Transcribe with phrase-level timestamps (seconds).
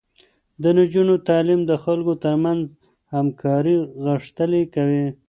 [0.61, 2.61] د نجونو تعليم د خلکو ترمنځ
[3.15, 5.05] همکاري غښتلې کوي.